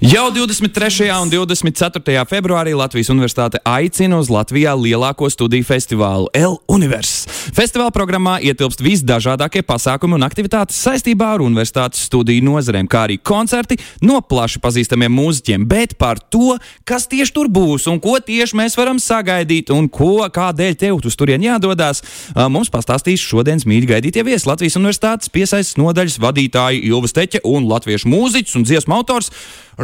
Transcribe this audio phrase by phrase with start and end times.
[0.00, 1.10] Jau 23.
[1.12, 2.22] un 24.
[2.24, 7.28] februārī Latvijas Universitāte aicina uz Latvijā lielāko studiju festivālu L Universe.
[7.52, 13.76] Festivāla programmā ietilpst visdažādākie pasākumi un aktivitātes saistībā ar universitātes studiju nozarēm, kā arī koncerti
[14.00, 15.68] no plaši pazīstamiem mūziķiem.
[15.68, 16.56] Bet par to,
[16.88, 21.12] kas tieši tur būs un ko tieši mēs varam sagaidīt un ko, kādēļ tev uz
[21.20, 22.00] turieni jādodas,
[22.48, 28.08] mums pastāstīs šodienas mīļi gaidītie viesi Latvijas Universitātes piesaistes nodaļas vadītāji Ilva Steķe un latviešu
[28.08, 29.34] mūziķis un dziesmu autors.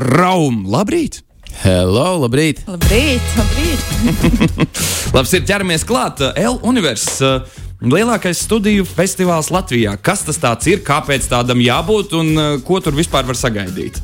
[0.07, 1.19] Raum, labrīt!
[1.65, 2.61] Hello, labrīt!
[2.69, 4.53] Labrīt, labrīt.
[5.17, 6.23] Labs ir ķeramies klāt.
[6.39, 7.65] L Universitāte.
[7.83, 9.97] Lielākais studiju festivāls Latvijā.
[9.99, 10.39] Kas tas
[10.71, 13.99] ir, kāpēc tādam jābūt un uh, ko tur vispār var sagaidīt?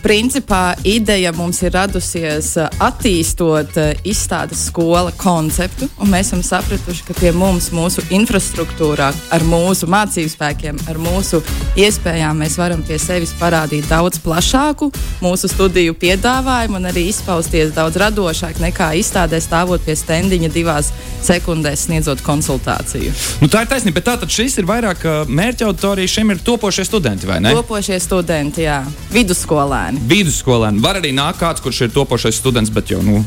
[0.00, 7.04] Principā ideja mums ir radusies uh, attīstot uh, izstādes skola konceptu, un mēs esam sapratuši,
[7.04, 11.42] ka pie mums, mūsu infrastruktūrā, ar mūsu mācību spēkiem, ar mūsu
[11.76, 14.88] iespējām, mēs varam pie sevis parādīt daudz plašāku
[15.20, 20.94] mūsu studiju piedāvājumu un arī izpausties daudz radošāk nekā izstādē stāvot pie stendiņa divās
[21.26, 23.12] sekundēs sniedzot konsultāciju.
[23.42, 27.28] Nu, tā ir taisnība, bet tātad šis ir vairāk mērķa auditorija, šiem ir topošie studenti,
[27.28, 27.54] vai ne?
[27.56, 28.82] Topošie studenti, jā,
[29.14, 30.02] vidusskolēni skolēni.
[30.10, 30.82] Vidusskolēni.
[30.84, 33.20] Var arī nākt kāds, kurš ir topošais students, bet jau nu,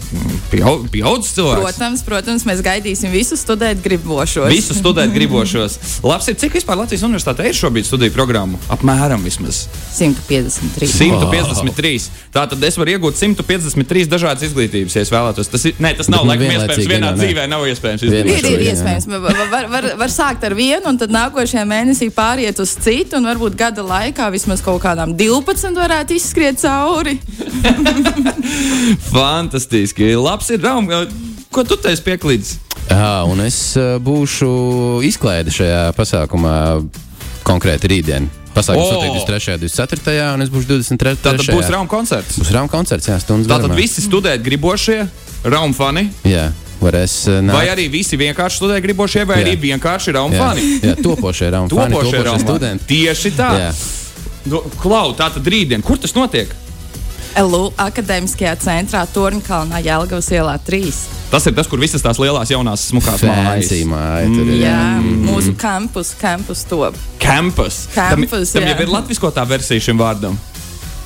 [0.51, 1.61] pieaug, pieaudzis cilvēks.
[1.63, 4.49] Protams, protams, mēs gaidīsim visus studēt gribošos.
[4.51, 5.77] Visus studēt gribošos.
[6.05, 8.59] Labs ir, cik vispār Latvijas universitātē ir šobrīd studiju programmu?
[8.73, 9.65] Apmēram vismaz.
[9.95, 10.89] 153.
[10.89, 11.93] 153.
[11.93, 12.21] Oh.
[12.33, 15.51] Tātad es varu iegūt 153 dažādas izglītības, ja es vēlētos.
[15.53, 16.89] Tas, ir, ne, tas nav laikam iespējams.
[16.89, 17.19] Vienā ne.
[17.21, 17.82] dzīvē nav iespējams.
[17.83, 19.09] Ir, ir iespējams.
[19.11, 23.27] Var, var, var, var sākt ar vienu, un tad nākošajā mēnesī pāriet uz citu, un
[23.27, 27.19] varbūt gada laikā vismaz kaut kādām 12 varētu izskriet iet cauri.
[29.13, 30.15] Fantastiski.
[30.15, 30.89] Labs ir Raum.
[31.53, 32.53] Ko tu teici pieklīdz?
[32.89, 36.55] Jā, un es uh, būšu izklaide šajā pasākumā
[37.47, 38.29] konkrēti rītdien.
[38.53, 38.99] Pasākums oh.
[38.99, 39.55] notiek 23.
[39.55, 40.17] un 24.
[40.35, 41.21] un es būšu 23.
[41.23, 42.37] Tātad būs rauma koncerts.
[42.41, 43.49] Būs rauma koncerts, jā, stundas.
[43.49, 43.79] Tātad garumā.
[43.79, 44.99] visi studēt gribošie,
[45.47, 46.09] rauma fani.
[46.27, 46.51] Jā.
[46.83, 47.57] Varēs, uh, nākt.
[47.57, 49.47] vai arī visi vienkārši studē gribošie, vai jā.
[49.47, 50.65] arī vienkārši rauma fani?
[50.83, 52.89] Jā, topošie rauma fani, topošie, topošie studenti.
[52.91, 53.51] Tieši tā.
[53.61, 53.71] Jā.
[54.43, 56.51] Do, klau, tā tad rītdien, kur tas notiek?
[57.39, 60.93] LU akadēmiskajā centrā Torņkalnā Jēlgavas ielā 3.
[61.33, 64.35] Tas ir tas, kur visas tās lielās, jaunās, smukās mājas māja, mm.
[64.43, 64.51] ir.
[64.61, 65.23] Jā, mm.
[65.31, 66.97] mūsu kampus, kampus top.
[67.23, 67.87] Campus.
[67.95, 70.37] Campus tam, tam jau ir latviskotā versija šim vārdam.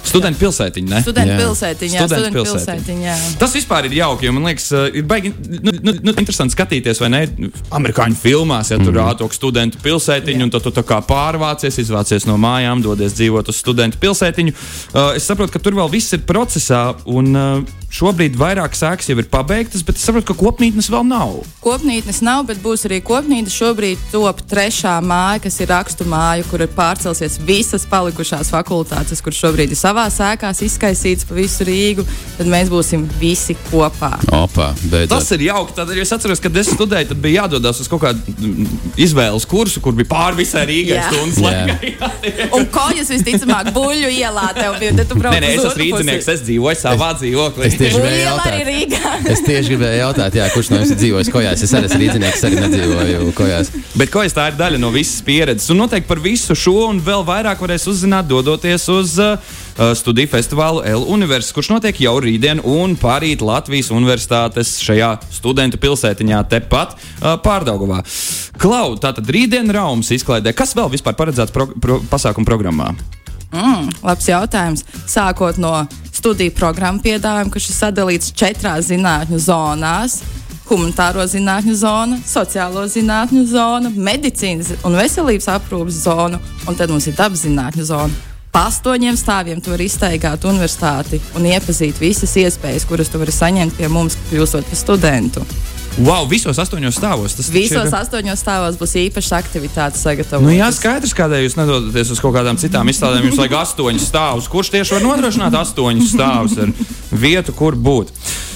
[0.08, 1.02] Studentu pilsētiņa, ne?
[1.06, 3.16] Studentu pilsētiņa, jā, studentu pilsētiņa.
[3.42, 7.02] Tas vispār ir jauki, jo man liekas, uh, ir baigi nu, nu, nu, interesanti skatīties,
[7.04, 7.24] vai ne?
[7.78, 9.00] Amerikāņu filmās, ja tur mm.
[9.00, 10.48] rāda studentu pilsētiņu, jā.
[10.48, 14.56] un tad tu tā kā pārvācies, izvācies no mājām, dodies dzīvot uz studentu pilsētiņu.
[14.94, 19.16] Uh, es saprotu, ka tur vēl viss ir procesā, un uh, Šobrīd vairāk sēklas jau
[19.16, 21.38] ir pabeigtas, bet es saprotu, ka kopmītnes vēl nav.
[21.64, 23.48] Kopmītnes nav, bet būs arī kopmītne.
[23.48, 29.36] Šobrīd top trešā māja, kas ir rakstu māja, kur ir pārcelsies visas palikušās fakultātes, kur
[29.36, 32.06] šobrīd ir savā sēkās izkaisīts pa visu Rīgu.
[32.38, 34.12] Tad mēs būsim visi kopā.
[34.36, 35.16] Opa, beidzot.
[35.16, 35.74] Tas ir jauki.
[35.78, 38.68] Tad, ja es atceros, kad es studēju, tad bija jādodas uz kaut kādu mm,
[39.08, 42.12] izvēles kursu, kur bija pāri visai Rīgai stundas laikā.
[42.58, 44.94] Un kojas visticamāk buļļu ielā tev bija.
[44.98, 49.74] Nē, nē, es esmu rīznieks, es dzīvoju savā dzīvoklī es tieši gribēju jautāt, es tieši
[49.74, 51.64] gribēju jautāt jā, kurš no jums ir dzīvojis kojās.
[51.66, 53.72] Es arī esmu rīznieks, arī nedzīvoju kojās.
[53.98, 55.70] Bet kojas tā ir daļa no visas pieredzes.
[55.74, 59.58] Un noteikti par visu šo un vēl vairāk varēs uzzināt, dodoties uz uh,
[59.98, 66.42] studiju festivālu L Universitātes, kurš notiek jau rītdien un pārīt Latvijas Universitātes šajā studentu pilsētiņā
[66.50, 68.02] tepat uh, Pārdaugavā.
[68.58, 70.56] Klau, tātad rītdien Raumas izklaidē.
[70.58, 72.92] Kas vēl vispār paredzēts pro, pro, pasākumu programmā?
[73.54, 74.84] Mm, labs jautājums.
[75.08, 80.20] Sākot no studiju programmu piedāvājuma, kurš ir sadalīts četrās zinātņu zonās.
[80.68, 87.16] Humanitāro zinātņu zona, sociālo zinātņu zona, medicīnas un veselības aprūpes zona, un tad mums ir
[87.16, 88.37] dabas zinātņu zona.
[88.58, 93.76] Pa astoņiem stāviem tu vari iztaigāt universitāti un iepazīt visas iespējas, kuras tu vari saņemt
[93.78, 95.44] pie mums, kļūstot par studentu.
[96.02, 97.36] Wow, visos astoņos stāvos.
[97.38, 97.94] Tas visos ir...
[98.00, 100.48] astoņos stāvos būs īpašas aktivitātes sagatavotas.
[100.50, 103.30] Nu, jā, skaidrs, kādēļ jūs nedodaties uz kaut kādām citām izstādēm.
[103.30, 104.50] Jums vajag astoņus stāvus.
[104.50, 106.74] Kurš tieši var nodrošināt astoņus stāvus ar
[107.14, 108.10] vietu, kur būt?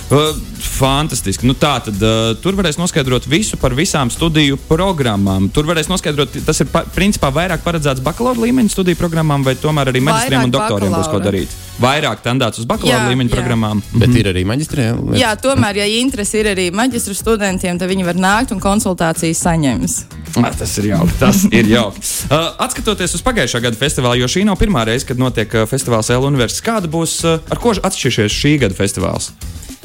[0.09, 0.33] Uh,
[0.81, 1.48] fantastiski.
[1.50, 5.50] Nu, tā tad uh, tur varēs noskaidrot visu par visām studiju programmām.
[5.54, 9.92] Tur varēs noskaidrot, tas ir pa, principā vairāk paredzēts bakalaura līmeņa studiju programmām, vai tomēr
[9.92, 11.54] arī maģistriem un doktoriem būs ko darīt.
[11.81, 13.36] Vairāk tendēts uz bakalaura līmeņa jā.
[13.36, 13.83] programmām.
[13.94, 14.18] Bet mhm.
[14.22, 15.13] ir arī maģistriem?
[15.18, 19.98] Jā, tomēr, ja interesi ir arī maģistra studentiem, tad viņi var nākt un konsultācijas saņems.
[20.39, 21.16] Ah, tas ir jauki.
[21.19, 22.04] Tas ir jauki.
[22.31, 26.07] Uh, atskatoties uz pagājušā gada festivālu, jo šī nav pirmā reize, kad notiek uh, festivāls
[26.13, 29.31] L Universitātes, kāda būs, uh, ar ko atšķirsies šī gada festivāls?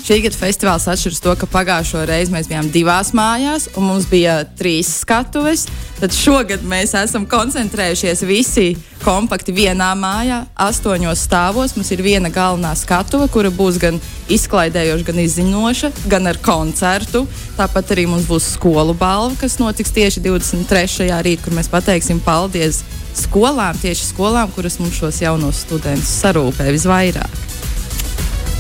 [0.07, 4.37] Šī gada festivāls atšķiras to, ka pagājušo reizi mēs bijām divās mājās, un mums bija
[4.55, 5.65] trīs skatuves.
[5.99, 8.69] Tad šogad mēs esam koncentrējušies visi
[9.03, 11.75] kompakti vienā mājā, astoņos stāvos.
[11.75, 13.99] Mums ir viena galvenā skatuve, kura būs gan
[14.31, 17.25] izklaidējoša, gan izzinoša, gan ar koncertu.
[17.59, 21.11] Tāpat arī mums būs skolu balva, kas notiks tieši 23.
[21.27, 22.85] rīt, kur mēs pateiksim paldies
[23.27, 27.43] skolām, tieši skolām, kuras mums šos jaunos studentus sarūpē visvairāk.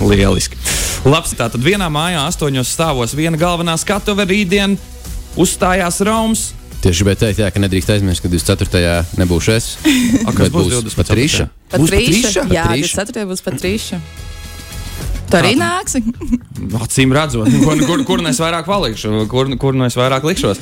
[0.02, 0.55] Lieliski.
[1.06, 4.72] Labs, tātad vienā mājā, astoņos stāvos, viena galvenā skatuve rītdien
[5.38, 6.48] uzstājās Romas.
[6.82, 9.14] Tieši gribēju teikt, jā, ka nedrīkst aizmirst, ka 24.
[9.22, 9.68] nebūšu es.
[10.26, 10.98] A, kas būs būs 24.?
[10.98, 11.46] Patrīša.
[11.76, 12.46] Būs Patrīša.
[12.50, 13.04] Jā, Patrīša?
[13.06, 13.28] 24.
[13.30, 14.00] būs Patrīša.
[15.26, 16.02] Tu arī nāksi?
[16.84, 20.60] Acīm redzot, kur, kur, kur nu es vairāk palikšu, kur, kur nu es vairāk likšos.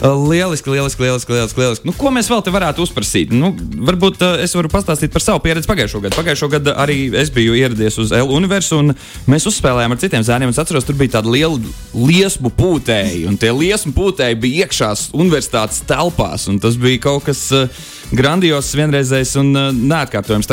[0.00, 1.32] Uh, Lieliski, lieliski, lieliski.
[1.32, 1.88] lieliski, lieliski.
[1.88, 3.32] Nu, ko mēs vēl te varētu uzprasīt?
[3.36, 3.52] Nu,
[3.88, 6.16] varbūt uh, es varu pastāstīt par savu pieredzi pagājušo gadu.
[6.18, 10.54] Pagājušo gadu arī es biju ieradies uz L universitāti, un mēs uzspēlējām ar citiem zēniem.
[10.54, 11.58] Es atceros, tur bija tāda liela
[11.94, 16.48] liesmu pūtēji, un tie liesmu pūtēji bija iekšā universitātes telpās.
[16.50, 17.82] un Tas bija kaut kas uh,
[18.16, 19.52] grandios, vienreizējs un
[19.84, 20.50] neatkārtojams.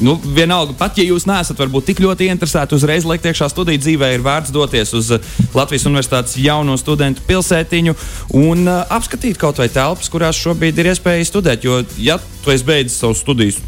[0.00, 4.12] Nu, vienalga, pat ja jūs neesat varbūt tik ļoti interesēti uzreiz likt iekšā studiju dzīvē,
[4.14, 7.96] ir vērts doties uz uh, Latvijas Universitātes jauno studentu pilsētiņu
[8.38, 11.66] un uh, apskatīt kaut vai telpas, kurās šobrīd ir iespēja studēt.
[11.66, 13.58] Jo, ja tu esi beidzis savus studijas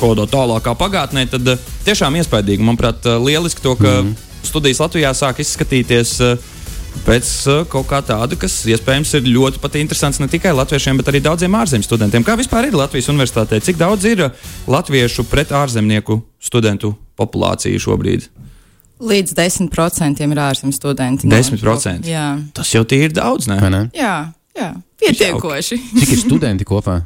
[0.00, 2.66] kaut kādā tālākā pagātnē, tad uh, tiešām iespaidīgi.
[2.66, 4.42] Manuprāt, uh, lieliski to, ka mm -hmm.
[4.50, 6.18] studijas Latvijā sāk izskatīties.
[6.20, 6.55] Uh,
[7.04, 11.10] Pēc uh, kaut kā tāda, kas iespējams ir ļoti pat interesants ne tikai latviešiem, bet
[11.12, 12.24] arī daudziem ārzemju studentiem.
[12.26, 13.60] Kā vispār ir Latvijas universitātē?
[13.62, 18.30] Cik daudz ir uh, latviešu pret ārzemnieku studentu populācija šobrīd?
[18.96, 21.28] Līdz 10% ir ārzemju studenti.
[21.28, 22.08] 10%?
[22.08, 23.60] Jā, Tas jau ir daudz, ne?
[23.60, 23.82] Vai ne?
[23.94, 24.16] jā,
[24.56, 24.70] jā.
[25.02, 25.82] pietiekoši.
[25.98, 27.02] Cik ir studenti kopā?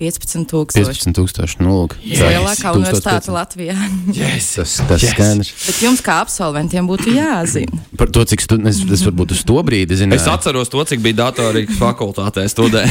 [0.00, 0.72] 15,000.
[0.88, 1.60] 15,000.
[1.60, 2.22] Nu, lūk, Yes.
[2.24, 3.34] Lielākā universitāte 1500.
[3.36, 3.76] Latvijā.
[4.16, 4.54] Yes.
[4.56, 5.02] Tas, tas Yes.
[5.04, 5.12] yes.
[5.14, 5.50] skaidrs.
[5.66, 7.80] Bet jums, kā absolventiem, būtu jāzina.
[8.00, 10.16] Par to, cik studenti, es, es varbūt uz to brīdi zinu.
[10.16, 12.88] Es atceros to, cik bija datorīka fakultātē studēt.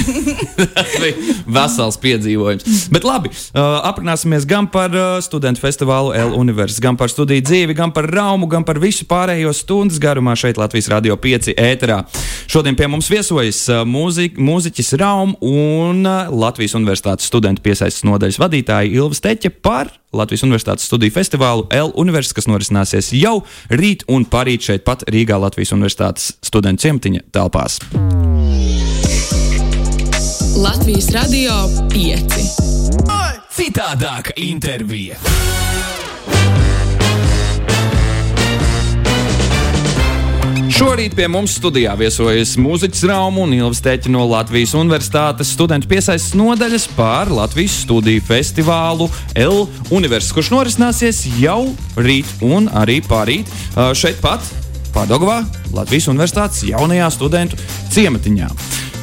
[0.76, 2.88] Tas bija vesels piedzīvojums.
[2.94, 7.76] Bet labi, uh, aprunāsimies gan par uh, studentu festivālu L Universitāti, gan par studiju dzīvi,
[7.78, 12.04] gan par raumu, gan par visu pārējo stundas garumā šeit Latvijas Radio 5 ēterā.
[12.50, 18.40] Šodien pie mums viesojas uh, mūzi, mūziķis Raum un uh, Latvijas Universitātes studentu piesaistes nodaļas
[18.42, 23.40] vadītāja Ilva Steķa par Latvijas Universitātes studiju festivālu L Universitātes, kas norisināsies jau
[23.72, 27.80] rīt un parīt šeit pat Rīgā Latvijas Universitātes studentu ciematiņa telpās.
[30.60, 31.56] Latvijas radio
[31.94, 32.36] 5.
[33.56, 35.20] Citādāka intervija.
[40.80, 46.38] Šorīt pie mums studijā viesojas mūziķis Rauma un Ilvas Teķa no Latvijas Universitātes studentu piesaistes
[46.40, 53.52] nodaļas pār Latvijas studiju festivālu L Universitātes, kurš norisināsies jau rīt un arī pārīt
[53.92, 54.48] šeit pat
[54.96, 55.42] Pārdagovā,
[55.76, 57.60] Latvijas Universitātes jaunajā studentu
[57.92, 58.48] ciematiņā.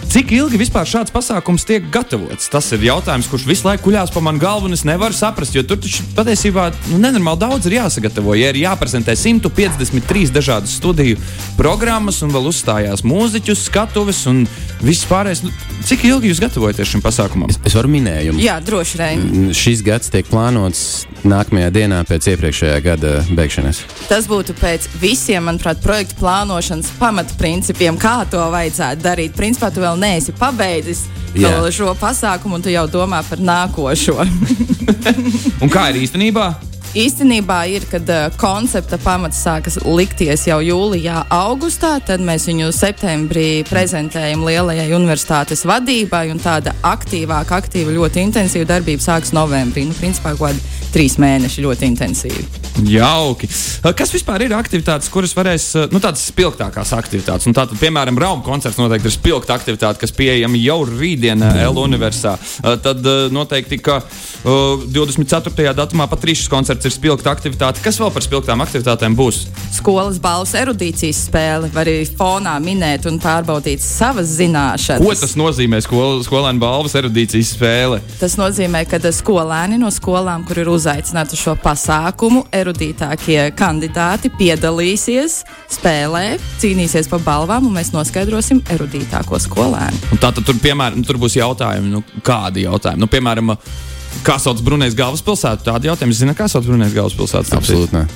[0.06, 2.47] Cik ilgi vispār šāds pasākums tiek gatavots?
[2.53, 5.64] Tas ir jautājums, kurš visu laiku kuļās pa manu galvu, un es nevaru saprast, jo
[5.67, 8.37] tur taču patiesībā nu, nenormāli daudz ir jāsagatavo.
[8.38, 11.19] Ja ir jāprezentē 153 dažādas studiju
[11.58, 14.44] programmas, un vēl uzstājās mūziķus, skatuves un
[14.84, 15.52] viss pārējais, nu,
[15.87, 17.52] cik ilgi jūs gatavojaties šim pasākumam?
[17.67, 18.40] Es varu minējumu.
[18.43, 19.26] Jā, droši vien.
[19.56, 23.82] Šis gads tiek plānots nākamajā dienā pēc iepriekšējā gada beigšanas.
[24.11, 29.37] Tas būtu pēc visiem, manuprāt, projektu plānošanas pamatprincipiem, kā to vajadzētu darīt.
[29.38, 31.06] Principā tu vēl neesi pabeidzis
[31.76, 34.16] šo pasākumu, un tu jau domā par nākošo.
[35.62, 36.50] Un kā ir īstenībā?
[36.97, 41.99] Īstenībā ir, kad uh, koncepta pamats sākas likties jau jūlijā, augustā.
[42.00, 49.05] Tad mēs viņu septembrī prezentējam lielajai universitātes vadībai, un tāda aktīvāka, aktīva, ļoti intensīva darbība
[49.05, 49.85] sākas novembrī.
[49.91, 52.47] Nu, principā, kaut kādi trīs mēneši ļoti intensīvi.
[52.88, 53.49] Jauki.
[53.97, 57.49] Kas vispār ir aktivitātes, kuras varēs, nu, tādas spilgtākās aktivitātes?
[57.49, 62.76] Nu, tātad, piemēram, Rauma koncerts noteikti ir spilgta aktivitāte, kas pieejama jau rītdien L universitātē.
[62.85, 65.73] Tad eh, noteikti, ka uh, 24.
[65.76, 67.83] datumā Patrīšas koncerts ir spilgta aktivitāte.
[67.85, 69.45] Kas vēl par spilgtām aktivitātēm būs?
[69.76, 75.05] Skolas balvas erudīcijas spēle var arī fonā minēt un pārbaudīt savas zināšanas.
[75.05, 78.00] Ko tas nozīmē skol, skolēnu balvas erudīcijas spēle?
[78.21, 85.43] Tas nozīmē, ka skolēni no skolām, kur ir uzaicināti uz šo pasākumu, erudītākie kandidāti piedalīsies
[85.76, 86.25] spēlē,
[86.62, 90.14] cīnīsies par balvām, un mēs noskaidrosim erudītāko skolēnu.
[90.14, 93.02] Un tā tad tur, piemēram, tur būs jautājumi, nu, kādi jautājumi?
[93.02, 93.57] Nu, piemēram,
[94.25, 95.66] kā sauc Brunēs galvaspilsētu?
[95.68, 97.56] Tādi jautājumi, zina, kā sauc Brunēs galvaspilsētu?
[97.56, 97.96] Absolūti.
[97.96, 98.06] nē.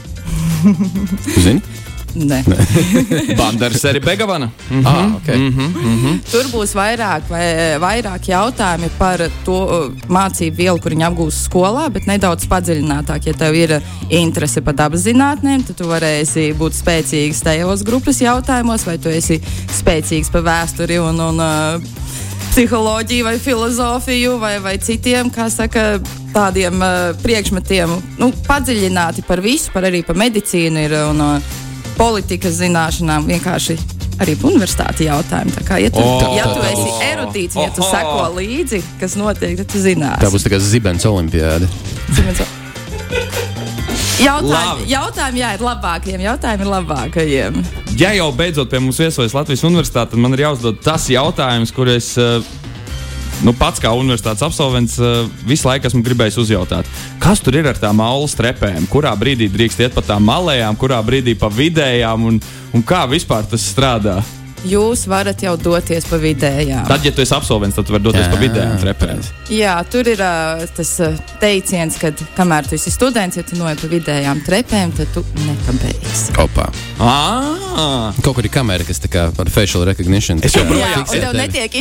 [1.37, 1.63] Zini?
[2.15, 2.43] Ne.
[3.39, 4.51] Banderas arī Begavana.
[4.71, 4.87] Mm -hmm.
[4.87, 5.37] ah, okay.
[5.37, 6.19] mm -hmm.
[6.31, 11.89] Tur būs vairāk, vai, vairāk jautājumi par to uh, mācību vielu, kur viņi apgūst skolā,
[11.91, 13.27] bet nedaudz padziļinātāk.
[13.27, 18.87] Ja tev ir interese par dabas zinātnēm, tad tu varēsi būt spēcīgs tajos grupas jautājumos,
[18.87, 19.41] vai tu esi
[19.81, 21.83] spēcīgs par vēsturi un, un uh,
[22.51, 26.01] psiholoģiju, vai filozofiju, vai, vai citiem, kā saka,
[26.35, 27.95] tādiem uh, priekšmetiem.
[28.21, 31.57] Nu, padziļināti par visu, par arī par medicīnu ir, un uh,
[31.99, 33.79] politikas zināšanām vienkārši.
[34.21, 35.55] Arī universitāti jautājumu.
[35.55, 39.57] Tā kā, ja tu, oh, ja tu esi erudīts, ja tu seko līdzi, kas notiek,
[39.63, 40.21] tad tu zinās.
[40.21, 41.71] Tā būs tā kā zibens olimpiāda.
[44.21, 46.25] Jautājumi, jautājumi, jā, ir labākajiem.
[46.27, 47.61] Jautājumi ir labākajiem.
[48.01, 51.89] Ja jau beidzot pie mums viesojas Latvijas universitāte, tad man ir jāuzdod tas jautājums, kur
[51.91, 52.51] es eh,
[53.47, 56.91] nu, pats kā universitātes absolvents eh, visu laiku esmu gribējis uzjautāt.
[57.23, 58.89] Kas tur ir ar tām malu strepēm?
[58.93, 62.43] Kurā brīdī drīkst iet pa tām malējām, kurā brīdī pa vidējām un,
[62.77, 64.21] un kā vispār tas strādā?
[64.69, 66.85] Jūs varat jau doties pa vidējām.
[66.89, 69.23] Tad, ja tu esi absolvents, tad tu vari doties Jā, pa vidējām trepēm.
[69.51, 73.81] Jā, tur ir uh, tas uh, teiciens, ka kamēr tu esi students, ja tu noiet
[73.81, 76.37] pa vidējām trepēm, tad tu nekavēsi.
[76.37, 76.69] Kopā.
[77.01, 77.61] Ah!
[78.21, 80.41] Kaut kur ir kamera, kas tā kā ar facial recognition.
[80.45, 81.77] Es joprojām- fiksē tev netiek,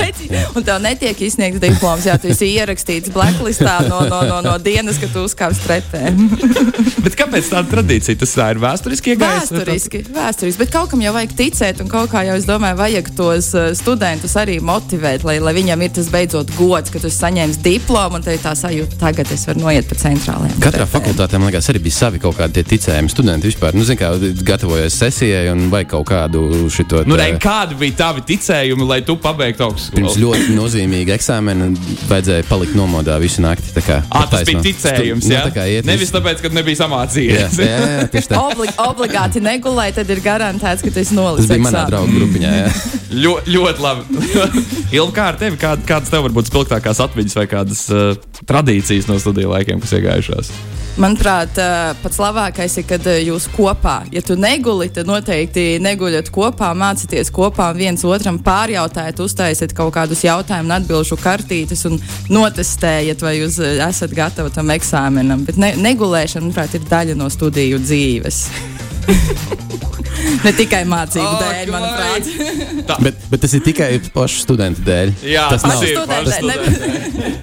[0.56, 2.08] un tev netiek izsniegts diploms.
[2.08, 6.18] Jā, tu esi ierakstīts blacklistā no, no, no, no dienas, kad tu uzkāpsi trepēm.
[7.04, 8.18] Bet kāpēc tāda tradīcija?
[8.24, 9.52] Tas tā ir vēsturiski iegājis.
[9.52, 13.08] Vēsturiski, vēsturiski, bet kaut kam jau vajag ticēt, un kaut kā jau es domāju, vajag
[13.16, 17.58] tos uh, studentus arī motivēt, lai, lai viņam ir tas beidzot gods, ka tu saņēmis
[17.64, 20.58] diplomu un te ir tā sajūta, tagad es varu noiet pa centrālajiem.
[20.64, 23.10] Katrā fakultātē, man liekas, arī bija savi kaut kādi tie ticējumi.
[23.14, 24.12] Studenti vispār, nu, zin, kā
[24.46, 27.04] gatavojas sesijai un vajag kaut kādu šito.
[27.06, 31.70] Nu, tā- re, kādi bija tavi ticējumi, lai tu pabeigtu augstu Pirms ļoti nozīmīga eksāmena
[32.08, 33.72] vajadzēja palikt nomodā visu nakti.
[33.74, 34.64] tā kā Ah, tas bija taisno.
[34.70, 35.22] ticējums.
[35.24, 37.56] Stu- Jā, Nu, tā kā iet Nevis tāpēc, ka nebija Jā, samācījies.
[37.58, 38.38] jā, jā, tā.
[38.38, 41.48] Obli obligāti negulēji, tad ir garantēts, ka tu esi nolicis.
[41.48, 42.52] Tas bija manā draugu grupiņā.
[43.22, 44.22] Ļo, ļoti labi.
[44.96, 48.14] Ilgi, kā ar tevi, kā, kādas tev varbūt spilgtākās atmiņas vai kādas uh,
[48.46, 50.54] tradīcijas no studiju laikiem, kas iegājušās?
[50.94, 56.30] Manuprāt, ā, pats labākais ir, kad ā, jūs kopā, ja tu neguli, tad noteikti neguļat
[56.34, 61.98] kopā, mācieties kopā viens otram pārjautājat, uztaisiet kaut kādus jautājumu un atbildžu kartītes un
[62.30, 65.42] notestējat, vai jūs esat gatavi tam eksāmenam.
[65.48, 68.44] Bet ne, negulēšana, manuprāt, ir daļa no studiju dzīves.
[70.44, 72.28] ne tikai mācību Ak, dēļ, manuprāt.
[73.04, 75.12] Bet, bet tas ir tikai pašu studentu dēļ.
[75.26, 76.08] Jā, tas tas nav.
[76.08, 76.56] pašu ne,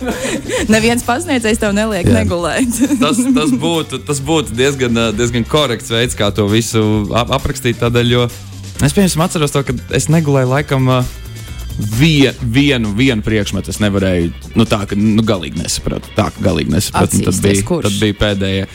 [0.75, 2.21] neviens pasniedzējs tev neliek Jā.
[2.21, 2.77] negulēt.
[3.01, 6.83] Tas, tas, būtu, tas būtu diezgan, uh, diezgan korekts veids, kā to visu
[7.17, 7.81] ap aprakstīt.
[7.81, 8.27] Tādēļ, jo
[8.85, 10.93] es piemēram atceros to, ka es negulēju laikam.
[10.99, 11.17] uh,
[11.97, 16.11] Vien, vienu, vienu priekšmetu es nevarēju, nu tā, ka nu, galīgi nesapratu.
[16.17, 17.21] Tā, ka galīgi nesapratu.
[17.25, 18.65] Tad bija, tad bija pēdējie.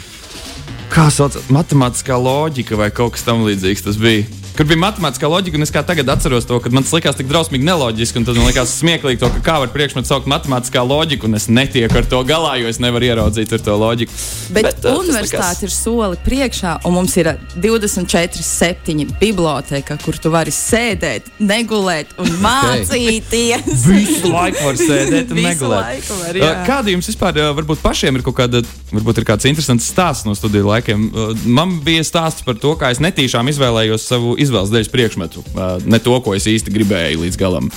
[0.92, 4.24] Kā sauc, matemātiskā loģika vai kaut kas tamlīdzīgs tas bija.
[4.56, 7.26] Kur bija matemātiskā loģika, un es kā tagad atceros to, ka man tas likās tik
[7.28, 11.28] drausmīgi neloģiski, un tad man likās smieklīgi, to, ka kā var priekšmetu saukt matemātiskā loģika,
[11.28, 14.16] un es netieku ar to galā, jo es nevaru ieraudzīt ar to loģiku.
[14.56, 20.32] Bet, Bet tas universitāte ir soli priekšā, un mums ir 24, 7 biblioteka, kur tu
[20.32, 23.68] vari sēdēt, negulēt un mācīties.
[23.90, 26.08] Visu laiku var sēdēt un negulēt.
[26.14, 26.40] var.
[26.40, 30.32] Uh, Kāda jums vispār, varbūt pašiem ir kaut kāda, varbūt ir kāds interesants stāsts no
[30.38, 31.06] studiju laikiem?
[31.44, 35.44] Man bija stāsts par to, kā es netīšām izvēlējos savu izvēles dēļ priekšmetu.
[35.52, 37.70] Uh, Ne to, ko es īsti gribēju līdz galam.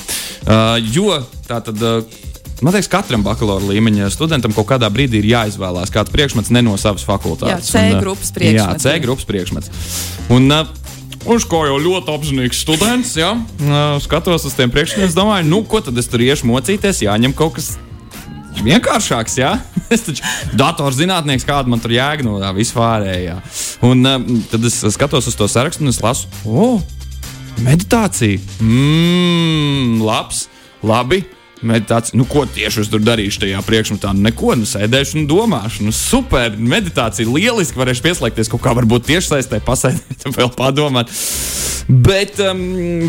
[0.46, 1.78] Uh, Jo tā tad.
[1.82, 2.26] uh,
[2.60, 6.74] Man liekas, katram bakalaura līmeņa studentam kaut kādā brīdī ir jāizvēlās kāds priekšmets ne no
[6.76, 7.70] savas fakultātes.
[7.72, 8.84] Jā, C grupas Jā, priekšmets.
[8.84, 9.72] C grupas priekšmets.
[10.36, 10.52] Un,
[11.20, 13.34] Viņš kā jau ļoti apzinīgs students, ja,
[14.00, 17.74] skatos uz tiem priekšmetiem, domāju, nu, ko tad es tur iešu mocīties, jāņem kaut kas
[18.64, 19.40] vienkāršāks.
[19.42, 19.58] Ja?
[19.90, 20.22] Es taču
[20.54, 23.40] datorzinātnieks, kāda man tur jēga no tā vispārējā.
[23.88, 24.20] Un uh,
[24.52, 26.76] tad es skatos uz to sarakstu un es lasu, o,
[27.66, 28.38] meditācija.
[28.62, 30.46] Mmm, labs,
[30.86, 31.24] labi.
[31.60, 34.14] Meditācija, nu, ko tieši es tur darīšu tajā priekšmetā?
[34.16, 35.88] Nu, Neko, nu, sēdēšu un domāšu.
[35.90, 37.82] Nu, super, meditācija, lieliski.
[37.82, 41.12] Varēšu pieslēgties kaut kā, varbūt tiešsaistē, pasēdēt, vēl padomāt.
[41.90, 42.60] Bet, um,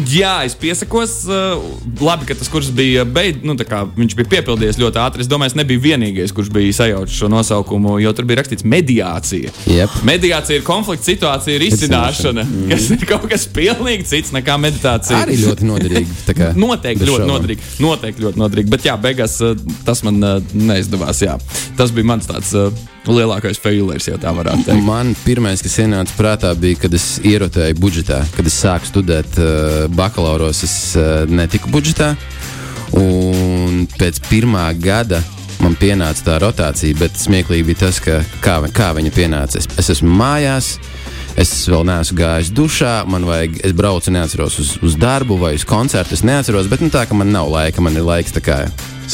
[0.08, 1.18] jā, es piesakos.
[1.28, 1.60] Uh,
[2.00, 5.24] labi, ka tas kurs bija beidzis, nu, kā viņš bija piepildījies ļoti ātri.
[5.24, 9.52] Es domāju, es nebiju vienīgais, kurš bija sajaucis šo nosaukumu, jo tur bija rakstīts mediācija.
[9.68, 9.98] Jep.
[10.08, 12.70] Mediācija ir konflikta situācija, ir izcināšana, mm.
[12.72, 15.20] kas ir kaut kas pilnīgi cits nekā meditācija.
[15.26, 16.16] Arī ļoti noderīgi.
[16.64, 17.34] Noteikti ļoti šaubām.
[17.34, 17.68] noderīgi.
[17.84, 18.72] Noteikti ļoti noderīgi.
[18.72, 21.20] Bet, jā, beigās uh, tas man uh, neizdevās.
[21.26, 21.36] Jā.
[21.76, 22.72] Tas bija mans tāds uh,
[23.08, 24.84] lielākais failures, ja tā varētu teikt.
[24.84, 28.20] Man pirmais, kas ienāca prātā, bija, kad es ierotēju budžetā.
[28.36, 32.14] Kad es sāku studēt uh, bakalauros, es uh, netiku budžetā.
[32.98, 35.22] Un pēc pirmā gada
[35.60, 39.60] man pienāca tā rotācija, bet smieklīgi bija tas, ka kā, kā viņa pienāca.
[39.60, 40.74] Es, es esmu mājās,
[41.40, 45.66] es vēl neesmu gājis dušā, man vajag, es braucu, neatceros uz, uz darbu vai uz
[45.68, 48.64] koncertu, es neatceros, bet nu, tā, ka man nav laika, man ir laiks tā kā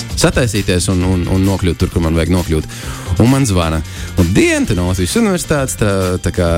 [0.04, 2.68] sataisīties un, un, un nokļūt tur, kur man vajag nokļūt.
[3.22, 3.78] Un man zvana,
[4.20, 6.48] un diena no Latvijas universitātes, tā, tā, kā,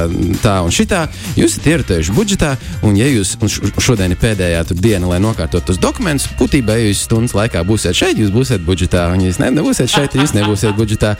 [0.42, 1.04] tā un šitā,
[1.38, 2.50] jūs esat ierotējuši budžetā,
[2.86, 7.04] un ja jūs, un šodien ir pēdējā diena, lai nokārtotu tos dokumentus, būtībā, ja jūs
[7.06, 10.74] stundas laikā būsiet šeit, jūs būsiet budžetā, un ja jūs ne, nebūsiet šeit, jūs nebūsiet
[10.78, 11.14] budžetā.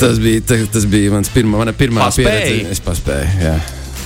[0.00, 2.26] Tas bija, tas, bija mans pirma, mana pirmā Paspēji?
[2.26, 2.72] pieredze.
[2.74, 3.56] Es paspēju, jā.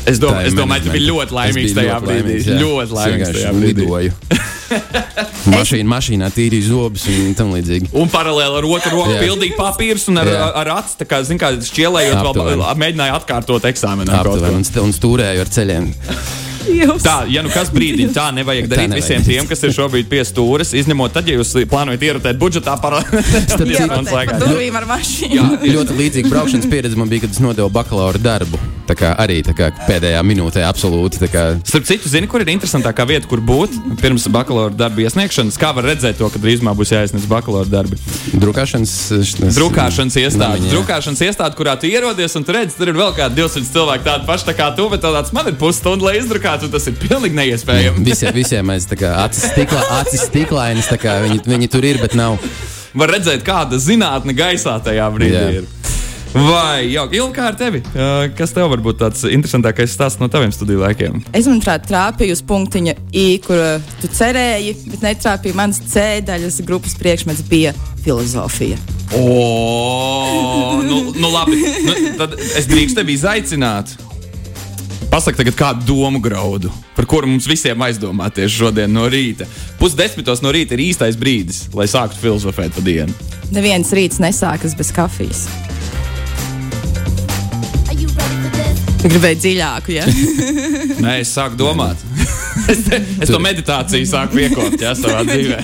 [0.09, 2.39] Es, dom, es domāju, tu biji ļoti laimīgs tajā brīdī.
[2.59, 4.47] Ļoti laimīgs tajā brīdī.
[5.55, 7.91] Mašīna, mašīnā tīrīja zobus un tam līdzīgi.
[7.99, 10.49] Un paralēli ar otru roku pildīja papīrus un ar, Jā.
[10.63, 12.63] ar acu, tā kā, zin, kā šķielējot, vēl Aptuveni.
[12.67, 14.13] pa- mēģināja atkārtot eksāmenu.
[14.13, 15.89] ar un, st un stūrēju ar ceļiem.
[16.69, 17.01] Jūs.
[17.01, 19.01] Tā, ja nu kas brīdī tā nevajag Tā darīt nevajag.
[19.01, 23.23] visiem tiem, kas ir šobrīd pie stūres, izņemot tad, ja jūs plānojat ierotēt budžetā paralēli.
[23.73, 24.37] Jā, stundas pa laikā.
[24.43, 25.39] durvīm ar mašīnu.
[25.39, 25.47] Jā,
[25.79, 28.61] ļoti līdzīga braukšanas pieredze man bija, kad es nodevu bakalaura darbu.
[28.89, 31.21] Tā kā arī tā kā pēdējā minūtē absolūti.
[31.29, 35.59] kā Starp citu, zini, kur ir interesantākā vieta, kur būt pirms bakalaura darba iesniegšanas?
[35.61, 37.99] Kā var redzēt to, ka drīzumā būs jāiesniedz bakalaura darbi?
[38.33, 38.95] Drukāšanas,
[39.29, 40.63] šnes- Drukāšanas iestāde.
[40.63, 40.73] Namiņā.
[40.73, 44.27] Drukāšanas iestāde, kurā tu ierodies un tu redzi, tur ir vēl kādi 200 cilvēki, tādi
[44.29, 47.37] paši tā kā tu, bet tāds man ir pusstunda, lai izdrukātu, un tas ir pilnīgi
[47.37, 48.05] neiespējami.
[48.09, 50.25] Visiem, visiem kā acis, stikla, acis
[50.99, 52.39] kā viņi, viņi tur ir, bet nav.
[52.99, 55.51] Var redzēt, kāda zinātne gaisā tajā brīdī Jā.
[55.61, 55.67] ir.
[56.33, 57.81] Vai jau ilgi ar tevi?
[58.37, 61.23] Kas tev var būt tāds interesantākais stāsts no taviem studiju laikiem?
[61.33, 65.57] Es manuprāt, trāpīju uz punktiņa I, kur tu cerēji, bet netrāpīju.
[65.59, 67.73] Mans C daļas grupas priekšmets bija
[68.05, 68.77] filozofija.
[69.17, 71.63] O, nu, nu labi.
[71.87, 73.97] Nu, tad es drīkstu tevi izaicināt.
[75.09, 79.49] Pasaki tagad kādu domu graudu, par kuru mums visiem aizdomāties šodien no rīta.
[79.81, 83.17] Pusdesmitos no rīta ir īstais brīdis, lai sāktu filozofēt pa dienu.
[83.49, 85.47] Neviens rīts nesākas bez kafijas.
[88.99, 90.07] Tu gribēji dziļāku, ja?
[91.05, 92.01] Nē, es sāku domāt.
[92.73, 95.61] es, te, es to meditāciju sāku iekopt jā, savā dzīvē.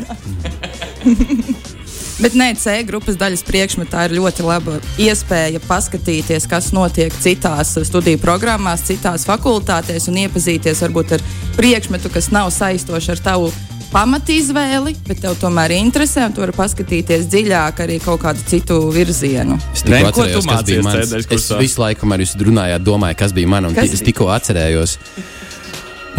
[2.14, 8.21] Bet nē, C grupas daļas priekšmetā ir ļoti laba iespēja paskatīties, kas notiek citās studiju
[8.23, 11.25] programmās, citās fakultātēs un iepazīties varbūt ar
[11.58, 13.50] priekšmetu, kas nav saistošs ar tavu
[13.95, 19.59] pamatizvēli, bet tev tomēr interesē, un tu vari paskatīties dziļāk arī kaut kādu citu virzienu.
[19.73, 21.04] Es atcerējos, tu kas bija mans.
[21.04, 23.71] C-daļas Es visu laiku, kamēr jūs runājāt, domāju, kas bija man.
[23.71, 24.99] un Kas Es tikko atcerējos,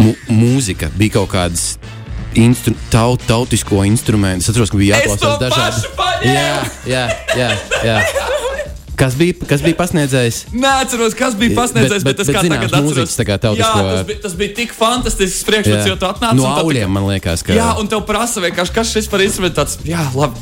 [0.00, 1.68] mu mūzika bija kaut kādas.
[2.36, 4.44] Instru, taut, tautisko instrumentu.
[4.44, 5.86] Es atceros, ka bija jāklausās dažādi.
[6.28, 7.52] Jā, jā, jā.
[7.80, 8.34] jā.
[8.96, 10.38] Kas bija, kas bija pasniedzējis?
[10.56, 13.16] Neatceros, kas bija pasniedzējis, bet, Bet- bet, bet- es kā bet tagad atceros.
[13.28, 17.04] kā Jā, tas bija, tas bija tik fantastisks priekšmets, jo tu atnāci no augļiem, man
[17.10, 17.52] liekas, ka.
[17.52, 20.40] Jā, un tev prasa vienkārši, kas šis par instrumentu tāds, jā, labi,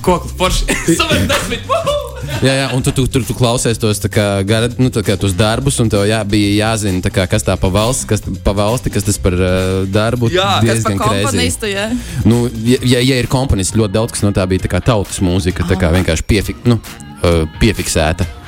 [1.33, 1.97] desmit, wuhu!
[2.45, 4.01] Jā, jā, un tu, tu, tu, tu klausies tos,
[4.47, 8.23] gara, nu, tos darbus, un tev jā, bija jāzina, kā, kas tā pa valsts, kas
[8.45, 10.31] pa valsti, kas tas par uh, darbu.
[10.33, 11.90] Jā, diezgan komponistu, ja?
[12.25, 15.19] Nu, ja, ja, ja ir komponists, ļoti daudz kas no tā bija tā kā tautas
[15.25, 18.43] mūzika, tā kā vienkārši piefik, nu, uh, piefiksēta.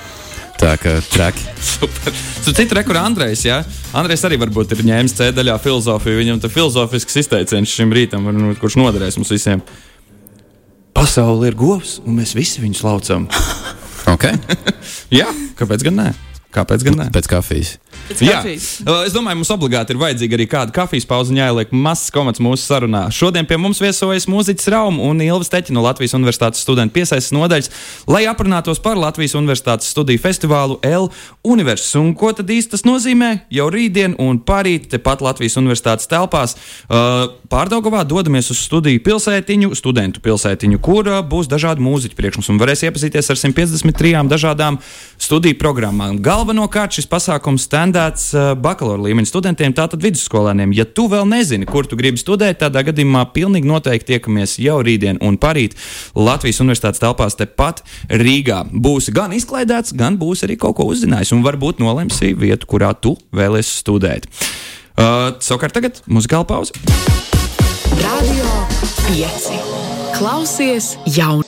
[0.57, 1.43] Tā kā traki.
[1.61, 2.15] Super.
[2.47, 3.59] Citu rekurā Andrejs, jā.
[3.97, 6.21] Andrejs arī varbūt ir ņēmis C daļā filozofiju.
[6.23, 9.65] Viņam tas filozofisks izteiciens šim rītam, varbūt, kurš noderēs mums visiem.
[10.97, 13.29] Pasaule ir govs, un mēs visi viņus laucam.
[14.17, 14.39] Okay.
[15.21, 16.09] Jā, kāpēc gan ne?
[16.55, 17.09] Kāpēc gan ne?
[17.15, 17.77] Pēc kafijas.
[18.23, 18.43] Jā,
[18.87, 22.41] Uh, es domāju, mums obligāti ir vajadzīga arī kāda kafijas pauze un jāieliek mazs komats
[22.43, 23.07] mūsu sarunā.
[23.15, 27.71] Šodien pie mums viesojas mūziķis Rauma un Ilva Steķa no Latvijas Universitātes studentu piesaistes nodaļas,
[28.11, 31.09] lai aprunātos par Latvijas Universitātes studiju festivālu L
[31.47, 31.91] Universe.
[31.99, 33.33] Un ko tad īsti tas nozīmē?
[33.55, 40.23] Jau rītdien un parīt tepat Latvijas Universitātes telpās uh, Pārdaugavā dodamies uz studiju pilsētiņu, studentu
[40.25, 44.81] pilsētiņu, kur uh, būs dažādi mūziķi priekš mums un varēs iepazīties ar 153 dažādām
[45.19, 46.19] studiju programmām.
[46.47, 50.71] Galvenokārt šis pasākums standēts uh, bakalaura līmeņa studentiem, tātad vidusskolēniem.
[50.79, 55.19] Ja tu vēl nezini, kur tu gribi studēt, tādā gadījumā pilnīgi noteikti tiekamies jau rītdien
[55.27, 55.75] un parīt
[56.15, 58.61] Latvijas Universitātes telpās tepat Rīgā.
[58.71, 63.17] Būsi gan izklaidēts, gan būsi arī kaut ko uzzinājis un varbūt nolemsi vietu, kurā tu
[63.35, 64.31] vēlēsies studēt.
[64.95, 66.79] Uh, savukārt tagad muzikāla pauze.
[68.07, 68.59] Radio
[69.11, 69.55] 5.
[70.15, 71.43] Klausies jaunu!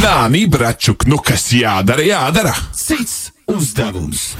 [0.00, 2.56] Nāni, bračuk, nu kas jādara, jādara.
[2.72, 4.36] Cits uzdevums.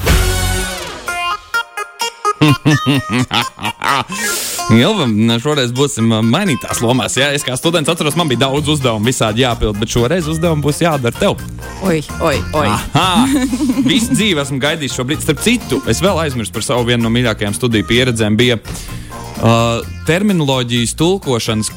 [4.78, 7.16] Ilvam, šoreiz būsim uh, mainītās lomās.
[7.18, 10.82] Jā, es kā students atceros, man bija daudz uzdevumu, visādi jāpild, bet šoreiz uzdevumi būs
[10.84, 11.32] jādara tev.
[11.86, 12.68] Oi, oi, oi.
[12.68, 13.26] Aha!
[13.90, 15.24] Visu dzīvi esmu gaidījis šo brīdi.
[15.24, 18.32] Starp citu, es vēl aizmirsu par savu vienu no mīļākajām studiju pieredzēm.
[18.38, 18.64] Bija uh,
[20.08, 21.68] terminoloģijas tulkošanas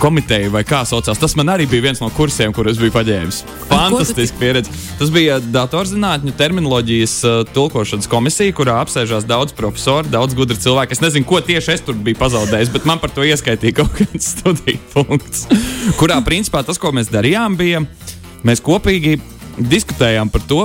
[0.00, 1.18] komiteja, vai kā saucās.
[1.20, 3.40] Tas man arī bija viens no kursiem, kurus biju paņēmis.
[3.70, 4.72] Fantastiski pieredze.
[4.98, 10.96] Tas bija datorzinātņu terminoloģijas uh, tulkošanas komisija, kurā apsēžās daudz profesoru, daudz gudru cilvēku.
[10.96, 14.30] Es nezinu, ko tieši es tur biju pazaudējis, bet man par to ieskaitīja kaut kāds
[14.34, 15.46] studiju punkts,
[16.00, 17.84] kurā principā tas, ko mēs darījām, bija
[18.44, 19.18] mēs kopīgi
[19.58, 20.64] diskutējām par to,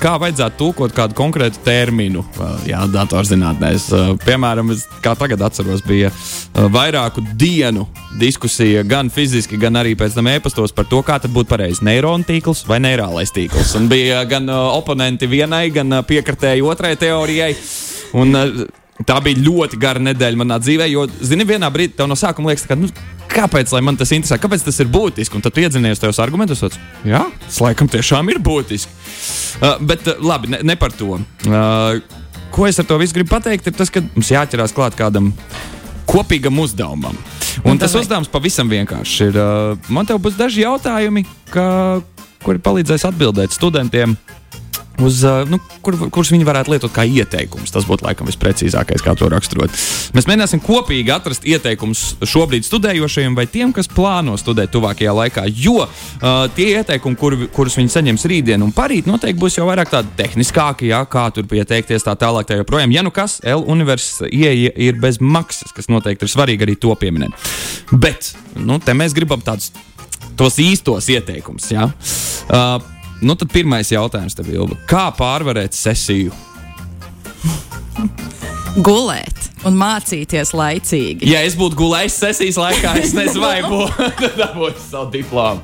[0.00, 2.24] kā vajadzētu tulkot kādu konkrētu terminu.
[2.40, 3.88] eh, Jā, datorzinātnēs.
[3.92, 7.86] Eh, Piemēram, es, kā tagad atceros, bija eh, vairāku dienu
[8.18, 12.24] diskusija gan fiziski, gan arī pēc tam e-pastos par to, kā tad būtu pareizi neironu
[12.24, 13.74] tīkls vai neirālais tīkls.
[13.76, 17.54] Un bija gan eh, oponenti vienai, gan eh, piekritēji otrai teorijai.
[18.14, 18.64] Un, eh,
[19.02, 22.62] Tā bija ļoti gara nedēļa manā dzīvē, jo, zini, vienā brīdī tev no sākuma liekas,
[22.70, 22.86] ka, nu,
[23.30, 25.34] kāpēc lai man tas interesē, kāpēc tas ir būtiski?
[25.34, 26.76] Un tad tu iedzinies tajos argumentos, un
[27.10, 28.94] jā, tas laikam tiešām ir būtiski.
[29.58, 31.18] Uh, bet uh, labi, ne, ne par to.
[31.18, 31.98] Uh,
[32.54, 35.32] ko es ar to visu gribu pateikt, ir tas, ka mums jāķerās klāt kādam
[36.06, 37.18] kopīgam uzdevumam.
[37.66, 38.04] Un tas davai.
[38.04, 39.40] uzdevums pavisam vienkāršs ir.
[39.40, 41.66] Uh, man te būs daži jautājumi, ka,
[42.46, 44.14] kuri palīdzēs atbildēt studentiem.
[45.02, 47.72] Uz, nu, kur, kurus viņi varētu lietot kā ieteikumus.
[47.74, 49.72] Tas būtu laikam visprecīzākais, kā to raksturot.
[50.14, 55.48] Mēs mēģināsim kopīgi atrast ieteikumus šobrīd studējošajiem vai tiem, kas plāno studēt tuvākajā laikā.
[55.50, 59.90] Jo uh, tie ieteikumi, kur, kurus viņi saņems rītdien un parīt, noteikti būs jau vairāk
[59.96, 62.46] tādi tehniskāki, jā, kā tur pieteikties tā tālāk.
[62.46, 66.68] Tā joprojām, ja nu kas, L universitāte ieeja ir bez maksas, kas noteikti ir svarīgi
[66.68, 67.34] arī to pieminēt.
[67.90, 69.72] Bet nu, te mēs gribam tādus
[70.38, 71.70] tos īstos ieteikumus.
[71.74, 72.93] Uh,
[73.24, 74.78] nu tad pirmais jautājums tev, Ilva.
[74.90, 76.34] Kā pārvarēt sesiju?
[78.84, 81.28] Gulēt un mācīties laicīgi.
[81.30, 85.62] Ja es būtu gulējis sesijas laikā, es nezinu, vai būtu dabūjis savu diplomu.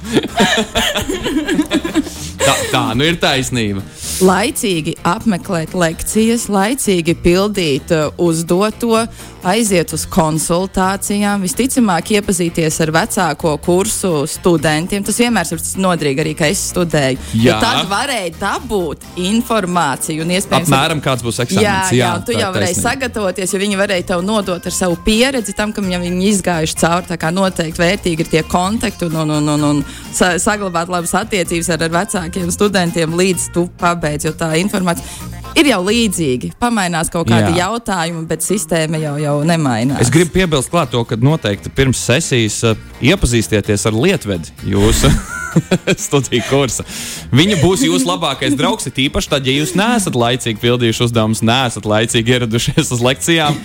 [2.40, 3.84] tā, tā, nu ir taisnība.
[4.24, 9.04] Laicīgi apmeklēt lekcijas, laicīgi pildīt uh, uzdoto,
[9.46, 15.04] aiziet uz konsultācijām, visticamāk iepazīties ar vecāko kursu studentiem.
[15.06, 17.20] Tas vienmēr ir noderīgi arī, ka es studēju.
[17.34, 17.44] Jā.
[17.46, 20.68] Jo Tad varēja dabūt informāciju un iespējams.
[20.70, 21.64] Apmēram kāds būs eksāmens.
[21.64, 25.56] Jā, jā, jā, tu jau varēji sagatavoties, jo viņi varēja tev nodot ar savu pieredzi
[25.56, 27.10] tam, kam jau viņi izgājuši cauri.
[27.10, 31.14] Tā kā noteikti vērtīgi ir tie kontakti un, un, un, un, un sa saglabāt labas
[31.16, 36.54] attiecības ar, ar vecākiem studentiem līdz tu pabeidz, jo tā informācija ir jau līdzīga.
[36.60, 37.66] Pamainās kaut kādi Jā.
[37.66, 40.00] jautājumi, bet sistēma jau, jau nemainās.
[40.04, 45.12] Es gribu piebilst, klāt to, ka noteikti pirms sesijas uh, iepazīstieties ar Lietvedi jūsu
[46.06, 46.86] studiju kursa.
[47.34, 51.88] Viņa būs jūsu labākais draugs, it īpaši tad, ja jūs neesat laicīgi pildījuši uzdevumus, neesat
[51.88, 53.58] laicīgi ieradušies uz lekcijām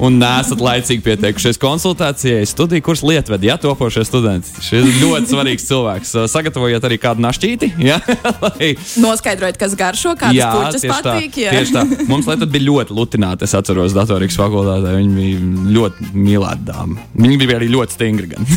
[0.00, 2.46] un neesat laicīgi pieteikušies konsultācijai.
[2.48, 4.48] Studiju kursa Lietvedi, ja topošie studenti.
[4.64, 6.14] Šis ir ļoti svarīgs cilvēks.
[6.32, 7.98] Sagatavojiet arī kādu našķīti, ja?
[8.44, 11.38] lai Noskaidrojot, kas garšo, kādas puķas tieši tā, patīk.
[11.44, 11.52] jā.
[11.56, 11.84] tieši tā.
[12.08, 13.44] Mums Latvijā bija ļoti lutināti.
[13.44, 17.04] Es atceros, datorikas fakultātē viņi bija ļoti mīlēti dāmas.
[17.20, 18.30] Viņi bija arī ļoti stingri.
[18.32, 18.48] gan.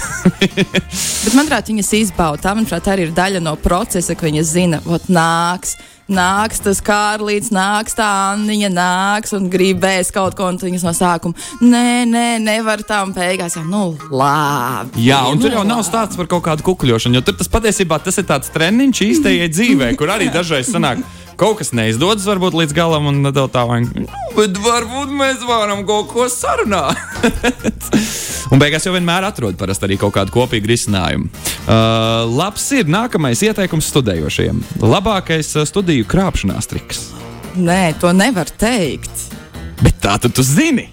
[1.23, 2.41] Bet, manuprāt, viņas izbauda.
[2.43, 5.75] Tā, manuprāt, arī ir daļa no procesa, ka viņas zina, ka nāks.
[6.11, 11.33] Nāks tas kārlīds, nāks tā Anniņa, nāks un gribēs kaut ko, un viņas no sākuma-
[11.73, 13.55] nē, nē, nevar tām beigās.
[13.55, 14.99] Jau, nu, labi.
[15.07, 18.17] Jā, un tur jau nav stāsts par kaut kādu kukuļošanu, jo tur tas patiesībā tas
[18.17, 21.01] ir tāds treniņš īstajai dzīvē, kur arī dažreiz sanāk.
[21.39, 23.89] Kaut kas neizdodas, varbūt līdz galam, un tad tā vajag.
[23.97, 24.05] Nu,
[24.37, 26.99] bet varbūt mēs varam kaut ko sarunāt.
[28.53, 31.29] un beigās jau vienmēr atrod parasti arī kaut kādu kopīgu risinājumu.
[31.63, 34.61] Uh, labs ir nākamais ieteikums studējošiem.
[34.83, 37.07] Labākais uh, studiju krāpšanās triks.
[37.57, 39.29] Nē, to nevar teikt.
[39.81, 40.89] Bet tā tad tu zini.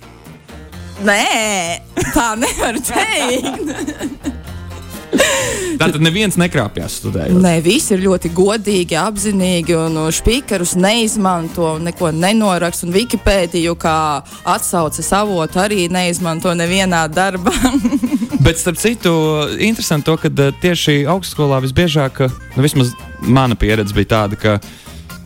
[1.05, 1.81] Nē,
[2.15, 4.39] tā nevar teikt.
[5.81, 7.41] Tā tad neviens nekrāpjas studējot.
[7.41, 12.89] Nē, visi ir ļoti godīgi, apzinīgi un spīkerus neizmanto, neko nenoraksta.
[12.89, 13.97] Un Wikipēdiju kā
[14.45, 17.55] atsauces avotu arī neizmanto nevienā darbā.
[18.45, 19.13] Bet, starp citu,
[19.61, 24.55] interesanti to, ka eh, tieši augstskolā visbiežāk, eh, nu, vismaz mana pieredze bija tāda, ka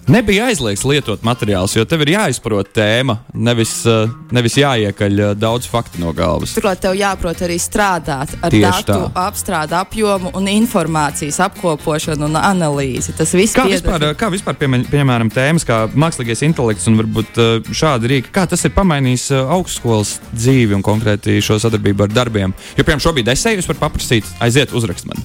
[0.08, 5.68] nebija aizliegts lietot materiālus, jo tev ir jāizprot tēma, nevis, eh, nevis jāiekaļ eh, daudz
[5.70, 6.54] faktu no galvas.
[6.56, 9.10] Turklāt tev jāprot arī strādāt ar Tieši datu tā.
[9.28, 13.16] apstrādi apjomu un informācijas apkopošanu un analīzi.
[13.16, 17.72] Tas viss pieder- vispār, kā vispār piemēram, piemēram tēmas kā mākslīgais intelekts un varbūt eh,
[17.72, 22.54] šādi rīki, kā tas ir pamainījis eh, augstskolas dzīvi un konkrēti šo sadarbību ar darbiem?
[22.76, 25.16] Jo, piemēram, šobrīd esēju es varu paprasīt, aiziet uzrakst man.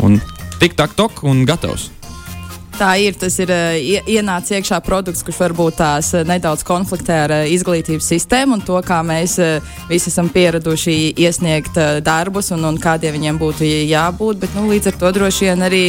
[0.00, 0.20] Un
[0.60, 1.90] tik tak tok un gatavs.
[2.74, 3.14] Tā ir.
[3.18, 3.76] Tas ir uh,
[4.10, 8.80] ienācis iekšā produkts, kurš varbūt tās uh, nedaudz konfliktē ar uh, izglītības sistēmu un to,
[8.86, 9.36] kā mēs
[9.90, 14.42] visi esam pieraduši iesniegt darbus un, un kādiem viņiem būtu jābūt.
[14.42, 15.84] Bet, nu, līdz ar to droši vien arī.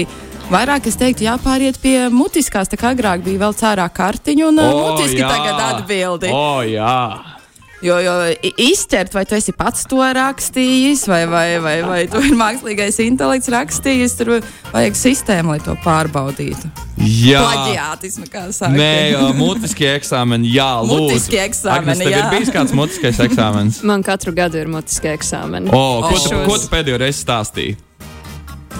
[0.45, 2.69] Vairāk es teiktu, jāpāriet pie mutiskās.
[2.69, 5.31] Tā kā agrāk bija vēl cērā kartiņa un uh, mutiski jā.
[5.31, 6.29] tagad atbildi.
[6.29, 7.34] O, jā.
[7.83, 8.13] Jo, jo
[8.61, 13.51] izķert, vai tu esi pats to rakstījis, vai, vai, vai, vai tu ir mākslīgais intelekts
[13.51, 14.31] rakstījis, tur
[14.71, 16.71] vajag sistēmu, lai to pārbaudītu.
[17.03, 17.41] Jā.
[17.43, 18.71] Plaģiātismu, kā saka.
[18.73, 21.09] Nē, mutiskie eksāmeni, jā, lūdzu.
[21.11, 22.21] Mutiskie eksāmeni, Agnes, jā.
[22.21, 23.81] ir bijis kāds mutiskais eksāmenis?
[23.85, 25.73] Man katru gadu ir mutiskie eksāmeni.
[25.75, 27.75] O, ko, tu, Šos- ko tu pēdējo reizi stāstīji?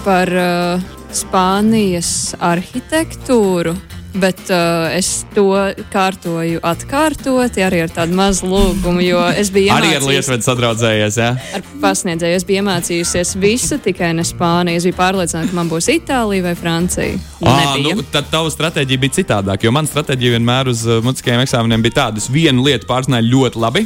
[0.06, 3.76] Par uh, Spānijas arhitektūru.
[4.16, 5.50] Bet uh, es to
[5.92, 11.28] kārtoju atkārtoti arī ar tādu mazu lūgumu, jo es biju Arī ar Lietuvu sadraudzējies, jā?
[11.58, 12.38] ar pasniedzēju.
[12.38, 14.80] Es biju iemācījusies visu, tikai ne Spāniju.
[14.80, 17.18] Es biju pārliecināta, ka man būs Itālija vai Francija.
[17.42, 17.98] Ah, Nebija.
[17.98, 19.68] nu, tad tava stratēģija bija citādāka.
[19.68, 23.64] Jo mana stratēģija vienmēr uz uh, mutiskajiem eksāmeniem bija tāda, es vienu lietu pārzināju ļoti
[23.66, 23.84] labi.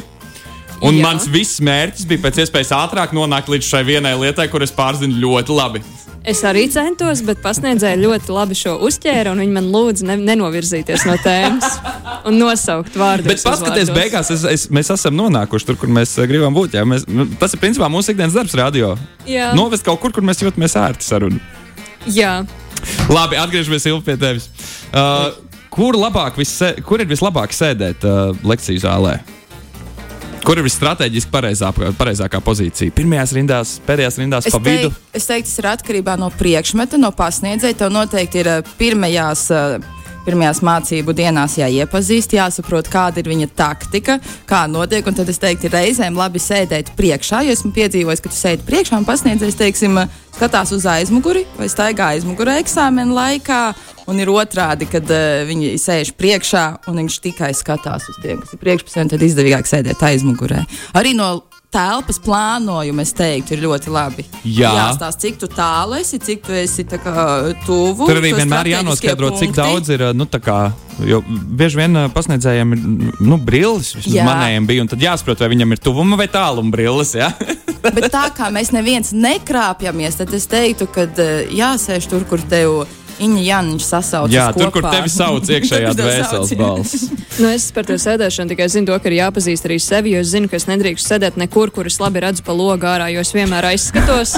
[0.81, 1.03] Un Jā.
[1.05, 5.19] Mans viss mērķis bija pēc iespējas ātrāk nonākt līdz šai vienai lietai, kur es pārzinu
[5.21, 5.83] ļoti labi.
[6.21, 11.05] Es arī centos, bet pasniedzēja ļoti labi šo uzķēru, un viņi man lūdza ne, nenovirzīties
[11.09, 11.79] no tēmas
[12.29, 13.25] un nosaukt vārdus.
[13.31, 16.77] Bet paskatieties, beigās es, es, mēs esam nonākuši tur, kur mēs uh, gribam būt.
[16.77, 16.85] Jā.
[16.85, 18.93] Mēs, nu, tas ir principā mūsu ikdienas darbs, radio.
[19.25, 19.49] Jā.
[19.57, 21.41] Novest kaut kur, kur mēs jūtamies ērti sarunu.
[22.05, 22.43] Jā.
[23.09, 24.51] Labi, atgriežamies pie tevis.
[24.93, 25.33] Uh,
[25.73, 29.17] kur, labāk visse, kur ir vislabāk sēdēt uh, lekciju zālē?
[30.41, 32.93] Kur ir visstrateģiski pareizā, pareizākā pozīcija?
[32.97, 34.89] Pirmajās rindās, pēdējās rindās, Es, pa vidu.
[34.89, 37.77] teik, es teiktu, tas ir atkarībā no priekšmeta, no pasniedzēja.
[37.83, 39.45] Tev noteikti ir eh, pirmajās.
[39.53, 45.05] eh, Pirmajās mācību dienās jāiepazīst, jāsaprot, kāda ir viņa taktika, kā notiek.
[45.11, 47.41] Tad es teiktu, reizēm labi sēdēt priekšā.
[47.47, 49.97] Jo esmu piedzīvojis, ka tu sēdi priekšā un pasniedzējs, teiksim,
[50.35, 53.61] skatās uz aizmuguri vai staigā aizmugurē eksāmena laikā.
[54.11, 58.55] Un ir otrādi, kad uh, viņi sēž priekšā un viņš tikai skatās uz tiem, kas
[58.55, 60.63] ir priekšpusē, tad izdevīgāk sēdēt aizmugurē.
[60.97, 61.33] Arī no
[61.71, 64.25] telpas plānojuma, es teiktu, ir ļoti labi.
[64.43, 64.71] Jā.
[64.75, 67.25] Jāstāsta, cik tālu esi, cik tu esi tā kā,
[67.65, 68.09] tuvu.
[68.09, 69.61] Tur arī vienmēr jānoskaidro, cik punkti.
[69.61, 70.05] daudz ir.
[70.17, 70.59] Nu, kā,
[71.07, 72.85] jo bieži vien pasniedzējiem ir
[73.23, 74.25] nu, brilles, Jā.
[74.27, 77.15] manējiem bija, tad jāsaprot, vai viņam ir tuvuma vai tāluma brilles.
[77.17, 77.31] Ja?
[77.81, 81.07] Bet tā kā mēs neviens nekrāpjamies, tad es teiktu, ka
[81.49, 82.83] jāsēž tur, kur tev
[83.21, 84.33] Iņa Jānis sasaucas.
[84.33, 84.91] Jā, tur, kur kopā.
[84.97, 86.91] tevi sauc iekšējā kur dvēseles balss.
[87.41, 90.09] Nu, es par to sēdēšanu tikai zinu, to, ka ir jāpazīst arī sevi.
[90.13, 93.07] Jo es zinu, ka es nedrīkstu sēdēt nekur, kur es labi redzu pa logu ārā,
[93.13, 94.31] jo es vienmēr aizskatos.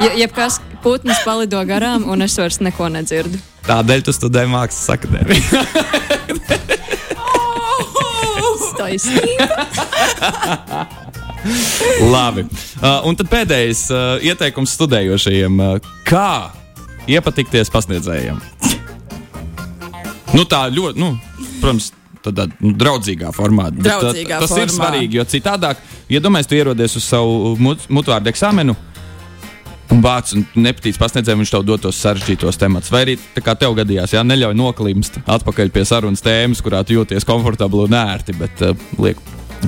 [0.00, 3.36] Ja, jebkas putns palido garām, un es vairs neko nedzirdu.
[3.68, 5.44] Tādēļ tu studēji mākslas akadēmiju.
[12.10, 12.44] Labi.
[12.80, 15.60] Uh, un tad pēdējais uh, ieteikums studējošajiem.
[15.60, 15.66] Uh,
[16.08, 16.50] kā
[17.08, 18.40] iepatikties pasniedzējiem?
[20.36, 21.14] Nu, tā ļoti, nu,
[21.60, 21.90] protams,
[22.24, 23.70] tādā nu, draudzīgā formā.
[23.74, 24.76] Draudzīgā tas ir formā.
[24.76, 25.80] svarīgi, jo citādāk,
[26.12, 28.76] iedomājieties, tu ierodies uz savu mut, mutvārdu eksāmenu.
[29.90, 32.92] Un vārds nepatīk pasniedzējiem, viņš tev dod tos sarežģītos tematus.
[32.94, 36.94] Vai arī tā kā tev gadījās, jā, neļauj noklimst atpakaļ pie sarunas tēmas, kurā tu
[36.94, 39.18] jūties komfortabli un ērti, bet uh, liek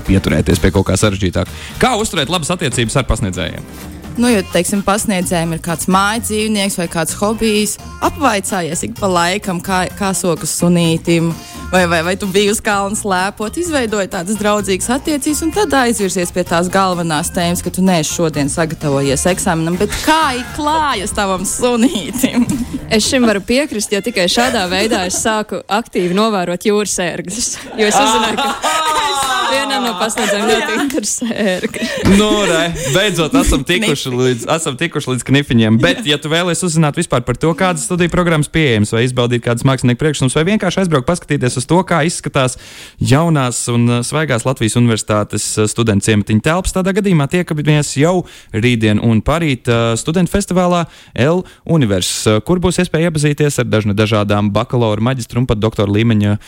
[0.06, 1.50] pieturēties pie kaut kā sarežģītāka.
[1.82, 3.91] Kā uzturēt labas attiecības ar pasniedzējiem?
[4.20, 7.78] Nu, jo, teiksim, pasniedzējiem ir kāds mājas dzīvnieks vai kāds hobijs.
[8.04, 11.30] Apvaicājies ik pa laikam, kā, kā sokas sunītim,
[11.72, 16.34] vai, vai, vai tu biji uz kalna slēpot, izveidoji tādas draudzīgas attiecības, un tad aizvirsies
[16.34, 21.46] pie tās galvenās tēmas, ka tu neesi šodien sagatavojies eksāmenam, bet kā ir klājas tavam
[21.48, 22.44] sunītim?
[22.92, 27.48] Es šim varu piekrist, jo tikai šādā veidā es sāku aktīvi novērot jūras ērgļus.
[27.80, 28.90] Jo es uzzināju, ka
[29.52, 31.88] vienam no pasniedzējiem ļoti interesē ērgļi.
[32.18, 35.76] Nu, re, beidzot, esam tikuši līdz, esam tikuši līdz knifiņiem.
[35.82, 39.62] Bet, ja tu vēlies uzzināt vispār par to, kādas studiju programmas pieejamas, vai izbaudīt kādas
[39.68, 42.58] mākslinieku priekšnesumus, vai vienkārši aizbraukt, paskatīties uz to, kā izskatās
[42.98, 48.14] jaunās un uh, svaigās Latvijas Universitātes uh, studentu ciematiņa telpas, tādā gadījumā tiekamies jau
[48.50, 53.94] rītdien un parīt uh, studentu festivālā L Univers, uh, kur būs iespēja iepazīties ar dažne
[53.98, 56.38] dažādām bakalaura, maģistra un pat doktora līmeņa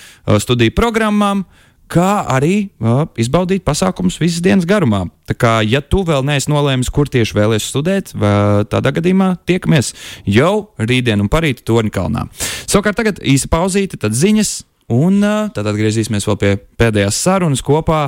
[0.43, 1.45] studiju programmām
[1.91, 5.05] kā arī uh, izbaudīt pasākumus visas dienas garumā.
[5.29, 9.95] Tā kā, ja tu vēl neesi nolēmis, kur tieši vēlēsies studēt, vai tādā gadījumā tiekamies
[10.29, 12.27] jau rītdien un parīt Torņkalnā.
[12.67, 14.63] Savukārt tagad īsa pauzīte, tad ziņas.
[14.93, 18.03] Un uh, tad atgriezīsimies vēl pie pēdējās sarunas kopā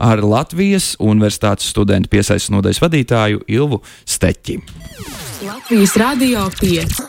[0.00, 4.56] ar Latvijas Universitātes studentu piesaistes nodaļas vadītāju Ilvu Steķi.
[5.44, 7.04] Latvijas Rādio 5.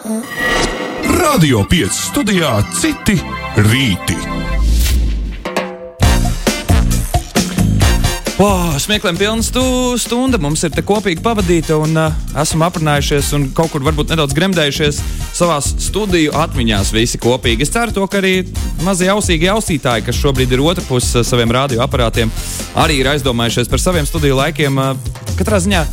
[1.23, 3.15] Radio 5 studijā citi
[3.63, 4.62] rīti.
[8.33, 9.61] Wow, smiekliem pilna stu,
[10.01, 14.33] stunda mums ir te kopīgi pavadīta, un uh, esam aprunājušies un kaut kur varbūt nedaudz
[14.33, 15.01] gremdējušies
[15.37, 17.61] savā studiju atmiņās visi kopīgi.
[17.61, 18.47] Es ceru, to, ka arī
[18.81, 22.33] mazie ausīgi ausītāji, kas šobrīd ir otrpus uh, saviem radioaparātiem,
[22.81, 24.81] arī ir aizdomājušies par saviem studiju laikiem.
[24.81, 25.85] Uh, katrā ziņā,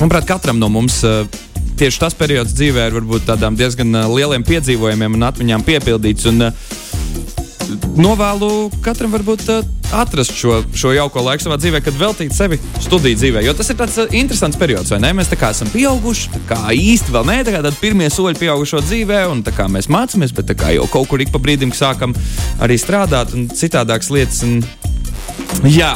[0.00, 1.04] manuprāt, katram no mums.
[1.06, 1.22] Uh,
[1.80, 6.26] Tieši tas periods dzīvē ir varbūt tādām diezgan lieliem piedzīvojumiem un atmiņām piepildīts.
[6.28, 6.69] Un, uh,
[7.98, 9.64] novēlu katram varbūt uh,
[9.96, 13.42] atrast šo, šo jauko laiku savā dzīvē, kad veltīt sevi studiju dzīvē.
[13.46, 15.12] Jo tas ir tāds uh, interesants periods, vai ne?
[15.18, 18.84] Mēs tā kā esam pieauguši, tā kā īsti vēl ne, tā kā pirmie soļi pieaugušo
[18.86, 21.74] dzīvē, un tā kā mēs mācāmies, bet tā kā jau kaut kur ik pa brīdim
[21.76, 22.14] sākam
[22.62, 24.42] arī strādāt un citādākas lietas.
[24.46, 24.60] Un,
[25.66, 25.94] jā,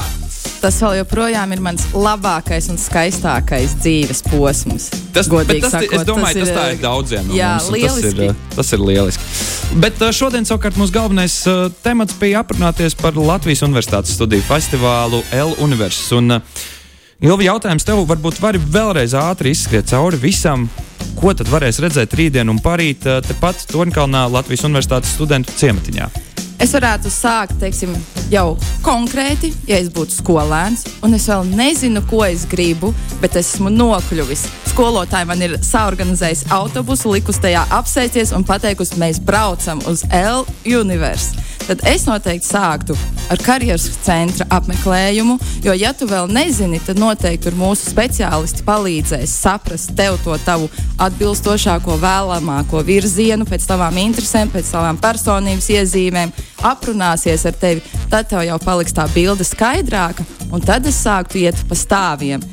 [0.65, 4.87] Tas vēl joprojām ir mans labākais un skaistākais dzīves posms.
[5.13, 7.83] Tas, godīgi tas, sakot, es domāju, tas, ir, tā ir daudziem no jā, mums.
[7.85, 9.29] Tas ir, uh, tas ir lieliski.
[9.85, 15.21] Bet uh, šodien savukārt mūsu galvenais uh, temats bija aprunāties par Latvijas Universitātes studiju festivālu
[15.37, 16.17] L Universitātes.
[16.17, 16.65] Un, uh,
[17.21, 20.65] Ilvi, jautājums tev varbūt vari vēlreiz ātri izskriet cauri visam,
[21.21, 26.09] ko tad varēs redzēt rītdien un parīt tepat Tornkalnā Latvijas Universitātes studentu ciematiņā.
[26.65, 27.91] Es varētu sākt teiksim,
[28.33, 32.89] jau konkrēti, ja es būtu skolēns, un es vēl nezinu, ko es gribu,
[33.21, 34.47] bet es esmu nokļuvis.
[34.71, 41.44] Skolotāji man ir saorganizējis autobusu, likus tajā apsēsties un pateikusi, mēs braucam uz L Universe.
[41.65, 42.95] Tad es noteikti sāktu
[43.33, 49.33] ar karjeras centra apmeklējumu, jo, ja tu vēl nezini, tad noteikti tur mūsu speciālisti palīdzēs
[49.47, 50.69] saprast tev to tavu
[51.01, 56.35] atbilstošāko, vēlamāko virzienu, pēc tavām interesēm, pēc tavām personības iezīmēm,
[56.69, 57.81] aprunāsies ar tevi.
[58.13, 62.45] Tad tev jau paliks tā bilde skaidrāka, un tad es sāktu iet pa stāviem.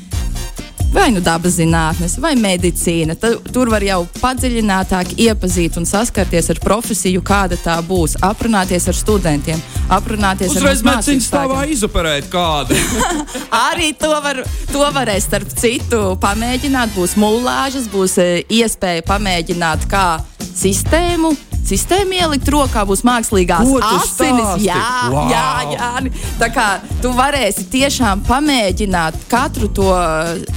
[0.92, 3.14] Vai nu dabas zinātnes, vai medicīna.
[3.16, 8.18] Tad, tur var jau padziļinātāk iepazīt un saskarties ar profesiju, kāda tā būs.
[8.28, 12.76] Aprunāties ar studentiem, aprunāties Uzreiz ar medicīnas stāvā mācību izoperēt kādu.
[13.70, 16.92] Arī to, var, to varēs, starp citu, pamēģināt.
[16.92, 18.28] Būs mūlāžas, būs e,
[18.60, 20.06] iespēja pamēģināt kā
[20.52, 21.32] sistēmu.
[21.62, 24.64] Sistēma ielikt rokā būs mākslīgās asinis.
[24.66, 24.80] Jā,
[25.12, 25.28] Wow!
[25.30, 25.44] jā,
[25.76, 25.90] jā.
[26.40, 26.66] Tā kā
[27.02, 29.92] tu varēsi tiešām pamēģināt katru to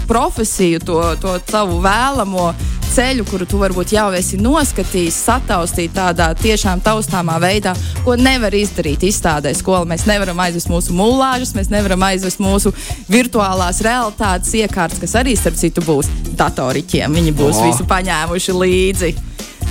[0.10, 2.50] profesiju, to, to savu vēlamo
[2.96, 7.74] ceļu, kuru tu varbūt jau esi noskatījis, sataustīt tādā tiešām taustāmā veidā,
[8.06, 9.84] ko nevar izdarīt izstādē skolā.
[9.90, 12.72] Mēs nevaram aizvest mūsu mūlāžas, mēs nevaram aizvest mūsu
[13.12, 17.20] virtuālās realitātes iekārtas, kas arī, starp citu, būs datoriķiem.
[17.20, 17.70] Viņi būs O.
[17.70, 19.14] visu paņēmuši līdzi.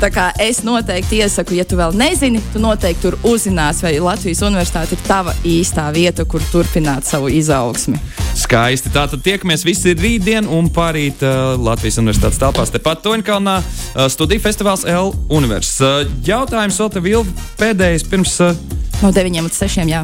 [0.05, 4.43] Tā kā es noteikti iesaku, ja tu vēl nezini, tu noteikti tur uzzināsi, vai Latvijas
[4.45, 7.97] universitāte ir tava īstā vieta, kur turpināt savu izaugsmi.
[8.37, 8.93] Skaisti.
[8.93, 12.75] Tātad tiekamies visi rītdien un parīt uh, Latvijas Universitātes telpās.
[12.75, 16.13] Tepat Toņkalnā uh, studiju festivāls L Universitātes.
[16.13, 18.37] Uh, jautājums vēl tev Ilvi, pēdējais pirms.
[18.45, 19.89] Uh, No 9 līdz 6.
[19.91, 20.01] Jā,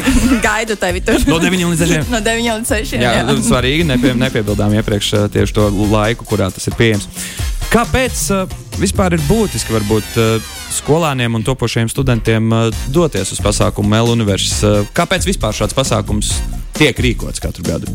[0.44, 1.22] gaidu tevi tur.
[1.30, 2.10] No 9 līdz 6.
[2.14, 2.98] No 9 līdz 6.
[2.98, 3.86] Jā, Jā, svarīgi.
[3.88, 7.08] Nepie, nepiebildām iepriekš uh, tieši to laiku, kurā tas ir pieejams.
[7.72, 8.44] Kāpēc uh,
[8.80, 14.60] vispār ir būtiski varbūt uh, skolēniem un topošiem studentiem uh, doties uz pasākumu L Universitātes?
[14.64, 16.32] Uh, kāpēc vispār šāds pasākums
[16.78, 17.90] tiek rīkots katru gadu?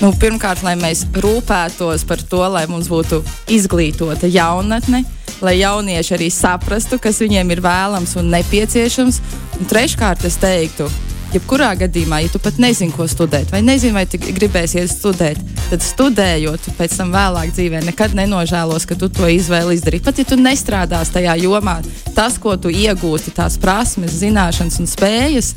[0.00, 3.20] Nu, pirmkārt, lai mēs rūpētos par to, lai mums būtu
[3.52, 5.02] izglītota jaunatne,
[5.44, 9.20] lai jaunieši arī saprastu, kas viņiem ir vēlams un nepieciešams.
[9.60, 10.88] Un treškārt, es teiktu,
[11.34, 15.40] jebkurā gadījumā, ja tu pat nezini, ko studēt, vai nezini, vai gribēsi iet studēt,
[15.70, 20.04] tad studējot, tu pēc tam vēlāk dzīvē nekad nenožēlos, ka tu to izvēli izdarīji.
[20.06, 21.78] Pat ja tu nestrādās tajā jomā,
[22.16, 25.54] tas, ko tu iegūsti, tās prasmes, zināšanas un spējas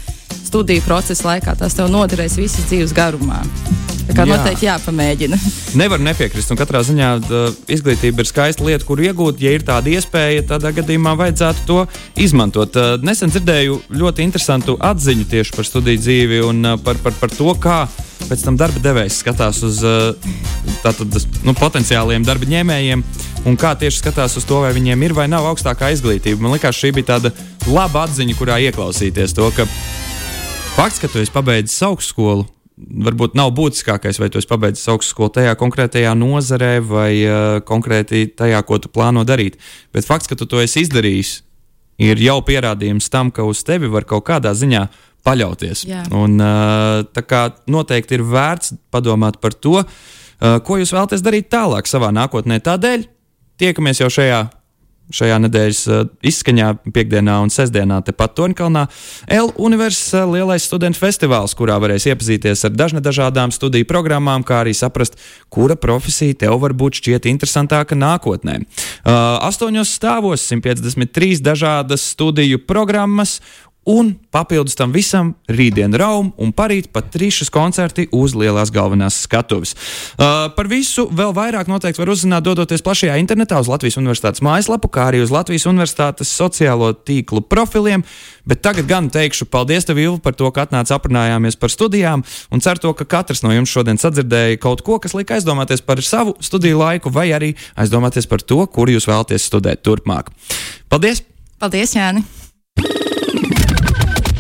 [0.54, 3.40] studiju procesa laikā, tas tev noderēs visas dzīves garumā.
[4.04, 4.36] Tā kā Jā.
[4.36, 5.38] noteikti jāpamēģina.
[5.82, 6.52] Nevaru nepiekrist.
[6.54, 7.10] Un katrā ziņā
[7.72, 9.40] izglītība ir skaista lieta, kur iegūt.
[9.42, 11.80] Ja ir tāda iespēja, tādā gadījumā vajadzētu to
[12.22, 12.78] izmantot.
[13.02, 17.80] Nesen dzirdēju ļoti interesantu atziņu tieši par studiju dzīvi un par, par, par to, kā
[18.28, 19.82] pēc tam darba devējs skatās uz
[20.84, 23.04] tātad, nu, potenciāliem darba ņēmējiem.
[23.50, 26.44] Un kā tieši skatās uz to, vai viņiem ir vai nav augstākā izglītība.
[26.44, 27.34] Man liekas, šī bija tāda
[27.72, 29.68] laba atziņa, kurā ieklausīties to, ka
[30.74, 32.48] fakts, ka tu esi pabeidzis augstskolu,
[33.06, 38.62] varbūt nav būtiskākais, vai tu esi pabeidzis augstskolu tajā konkrētajā nozarē vai uh, konkrēti tajā,
[38.68, 39.60] ko tu plāno darīt.
[39.94, 41.34] Bet fakts, ka tu to esi izdarījis,
[42.04, 44.88] ir jau pierādījums tam, ka uz tevi var kaut kādā ziņā
[45.24, 45.86] paļauties.
[45.88, 46.04] Jā.
[46.18, 51.52] Un, uh, tā kā noteikti ir vērts padomāt par to, uh, ko jūs vēlaties darīt
[51.54, 52.60] tālāk savā nākotnē.
[52.66, 53.06] Tādēļ
[53.62, 54.42] tiekamies jau šajā
[55.14, 58.86] šajā nedēļas uh, izskaņā, piekdienā un sestdienā, tepat Toņkalnā.
[59.38, 64.64] L Universitātes uh, lielais studentu festivāls, kurā varēs iepazīties ar dažna dažādām studiju programmām, kā
[64.64, 65.20] arī saprast,
[65.54, 68.60] kura profesija tev varbūt šķiet interesantāka nākotnē.
[68.64, 69.14] Uh,
[69.50, 73.40] astoņos stāvos 153 dažādas studiju programmas.
[73.84, 79.74] Un papildus tam visam rītdien raum un parīt pat trīšas koncerti uz lielās galvenās skatuves.
[80.16, 84.88] Uh, par visu vēl vairāk noteikti var uzzināt, dodoties plašajā internetā uz Latvijas Universitātes mājaslapu,
[84.88, 88.06] kā arī uz Latvijas Universitātes sociālo tīklu profiliem.
[88.48, 92.64] Bet tagad gan teikšu paldies tev, Ilva, par to, ka atnāci aprunājāmies par studijām un
[92.64, 96.38] ceru to, ka katrs no jums šodien sadzirdēja kaut ko, kas lika aizdomāties par savu
[96.44, 100.32] studiju laiku vai arī aizdomāties par to, kur jūs vēlaties studēt turpmāk.
[100.92, 101.24] Paldies!
[101.60, 102.24] Paldies, Jāni!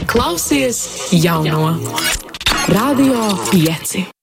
[0.08, 1.80] Klausies jauno
[2.68, 4.23] Radio 5.